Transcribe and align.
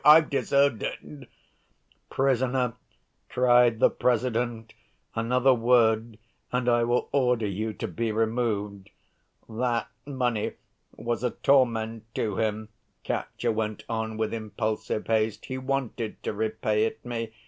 I've 0.03 0.31
deserved 0.31 0.81
it!" 0.81 1.29
"Prisoner," 2.09 2.73
cried 3.29 3.79
the 3.79 3.91
President, 3.91 4.73
"another 5.13 5.53
word 5.53 6.17
and 6.51 6.67
I 6.67 6.83
will 6.85 7.07
order 7.11 7.45
you 7.45 7.71
to 7.73 7.87
be 7.87 8.11
removed." 8.11 8.89
"That 9.47 9.91
money 10.07 10.53
was 10.95 11.23
a 11.23 11.29
torment 11.29 12.05
to 12.15 12.37
him," 12.37 12.69
Katya 13.05 13.51
went 13.51 13.85
on 13.87 14.17
with 14.17 14.33
impulsive 14.33 15.05
haste. 15.05 15.45
"He 15.45 15.59
wanted 15.59 16.23
to 16.23 16.33
repay 16.33 16.85
it 16.85 17.05
me. 17.05 17.31